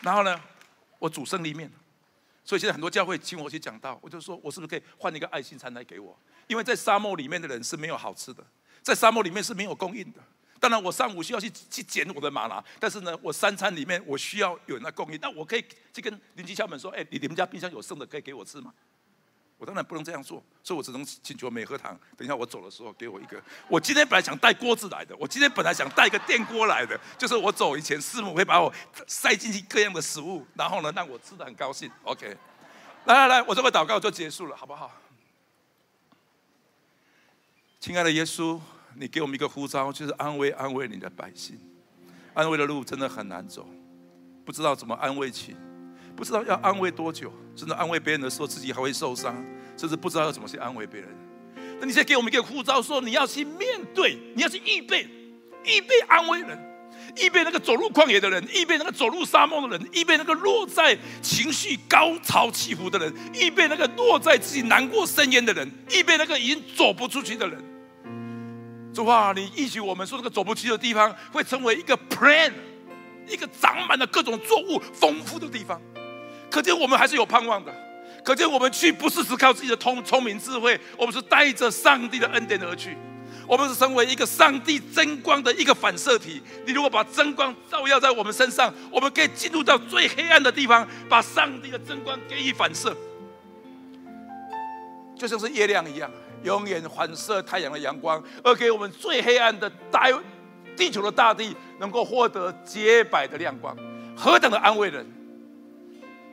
[0.00, 0.40] 然后呢，
[0.98, 1.70] 我煮生力面，
[2.44, 6.18] 所以现在很多教会请我去讲道，我就说我是不是可以换一个爱心餐来给我？
[6.48, 8.44] 因为在沙漠里面的人是没有好吃的，
[8.82, 10.18] 在沙漠里面是没有供应的。
[10.58, 15.18] 当然，我上午需要去去捡我的玛拉，但是呢，我三餐里面我需要有人来供应。
[15.22, 18.74] 那我可以去跟邻居敲门说：“哎，你你们家冰箱有剩的，可以给我吃吗？”
[19.58, 21.98] 我当然不能这样做，所以我只能请求美和堂。
[22.16, 23.42] 等一下我走的时候给我一个。
[23.68, 28.72] 我今天本来想带锅子来的，我今天本来想带一个电锅来的，就是我走以前师母会把我
[29.08, 31.90] 塞进去各样的食物，然后呢让我吃的很高兴。
[32.04, 32.36] OK，
[33.06, 34.92] 来来来，我这个祷告就结束了，好不好？
[37.80, 38.60] 亲爱的耶稣，
[38.94, 41.58] 你给我们一个呼召，就是安慰安慰你的百姓。
[42.32, 43.68] 安慰的路真的很难走，
[44.44, 45.56] 不知道怎么安慰起。
[46.18, 49.32] 不知道要安慰多久，甚至安慰别人的时候，自己还会受伤，
[49.76, 51.08] 甚至不知道要怎么去安慰别人。
[51.78, 55.06] 那你现在给我们一个护照，说你要去面对，你要去预备，
[55.64, 56.58] 预备安慰人，
[57.22, 67.62] 预备那个走入旷野的人，预备那个走入沙漠的人，预备那个落在情绪高潮起伏的人，预备那个落在自己难过深渊的人，预备那个已经走不出去的人。
[68.92, 72.52] 主啊，你允许我们说，这个走不出去的地方会成为一个 plan，
[73.28, 75.80] 一个长满了各种作物丰富的地方。
[76.58, 77.72] 可见我们还是有盼望的，
[78.24, 82.98] 可见我们去不是只靠自己的聪聪明智慧，我们是带着上帝的恩典而去，
[83.46, 86.42] 我们是成为一个上帝真光的一个反射体。
[86.66, 92.92] 你如果把真光照耀在我们身上，我们可以进入到最黑暗的地方，把上帝的真光给予反射，
[95.16, 96.10] 就像是月亮一样，
[96.42, 100.08] 永远反射太阳的阳光，而给我们最黑暗的大
[100.76, 103.76] 地球的大地能够获得洁白的亮光，
[104.16, 105.06] 何等的安慰人！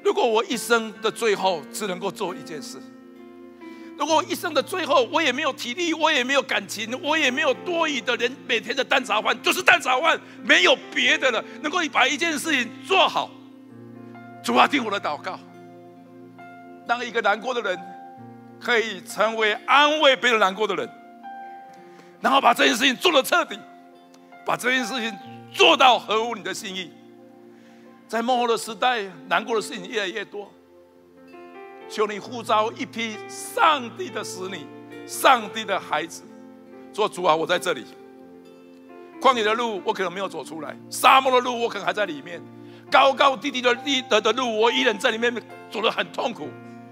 [0.06, 2.78] 如果我一生的最后只能够做一件事，
[3.98, 13.32] 如果我一生的最后我也没有体力，我也没有感情，我也没有多余的人，每天的蛋炒饭就是蛋炒饭，没有别的了，能够把一件事情做好，
[14.44, 15.40] 主啊，听我的祷告，
[16.88, 17.76] 当一个难过的人
[18.60, 20.88] 可以成为安慰别人难过的人，
[22.22, 23.58] 然后把这件事情做的彻底，
[24.46, 25.12] 把这件事情
[25.52, 26.92] 做到合乎你的心意。
[28.08, 30.52] 在幕后的时代，难过的事情越来越多。
[31.90, 34.60] 求你呼召一批上帝的使女、
[35.06, 36.24] 上帝的孩子，
[36.92, 37.36] 做主啊！
[37.36, 37.86] 我在这里。
[39.22, 42.42] 旷野的路我可能没有走出来，沙漠的路我可能还在里面，
[42.92, 45.34] 高高低低的低的的路我依然在里面
[45.72, 46.48] 走得很痛苦。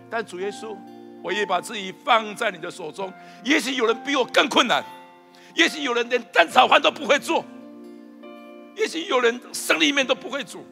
[0.10, 0.76] 但主耶稣，
[1.24, 3.12] 我也把自己放在你的手中。
[3.44, 4.84] 也许有人比我更困难，
[5.56, 7.44] 也许有人连蛋炒饭都不会做，
[8.76, 10.66] 也许有人生里面都不会煮。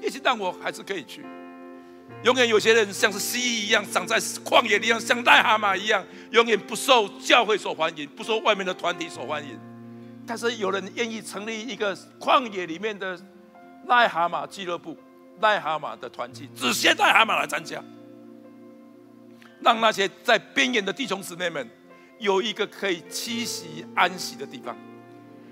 [0.00, 1.24] 也许但我还是可以去。
[2.24, 9.58] 永远有些人像是蜥蜴一样，长在旷野一样，像癞蛤蟆一样，永远不受教会所欢迎，不受外面的团体所欢迎。
[10.26, 13.18] 但是有人愿意成立一个旷野里面的
[13.86, 14.96] 癞蛤蟆俱乐部、
[15.40, 17.82] 癞蛤蟆的团体，只限癞蛤蟆来参加，
[19.62, 21.66] 让那些在边缘的弟兄姊妹们
[22.18, 24.76] 有一个可以栖息安息的地方。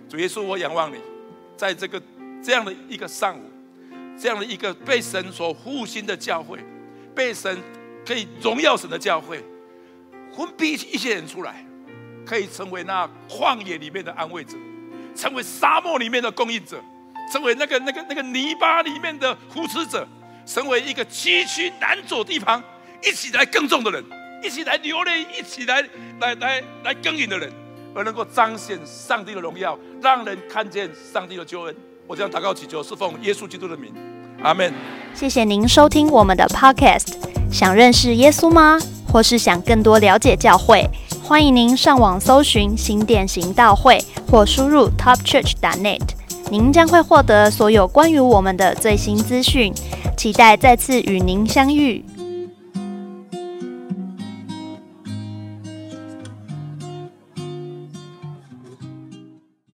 [0.08, 0.98] 主耶稣，我仰望你，
[1.56, 2.02] 在这个
[2.42, 3.42] 这样的一个上午。
[4.18, 6.58] 这样的一个被神所复兴的教会，
[7.14, 7.56] 被神
[8.04, 9.44] 可以荣耀神的教会，
[10.36, 11.64] 分逼一些人出来，
[12.26, 14.56] 可以成为那旷野里面的安慰者，
[15.14, 16.82] 成为沙漠里面的供应者，
[17.32, 20.06] 成为那个那个那个泥巴里面的扶持者，
[20.44, 22.62] 成为一个崎岖难走地方
[23.04, 24.04] 一起来耕种的人，
[24.42, 25.80] 一起来流泪，一起来
[26.20, 27.52] 来来来耕耘的人，
[27.94, 31.76] 而能够彰显上帝的荣耀，让人看见上帝的救恩。
[32.08, 33.92] 我将祷告祈求，是奉耶稣基督的名，
[34.42, 34.72] 阿门。
[35.12, 37.12] 谢谢您收听我们的 Podcast。
[37.52, 38.78] 想认识耶稣吗？
[39.12, 40.88] 或是想更多了解教会？
[41.22, 46.00] 欢迎您上网搜寻新店行道会，或输入 topchurch.net，
[46.50, 49.70] 您将会获得所有关于我们的最新资讯。
[50.16, 52.02] 期待再次与您相遇。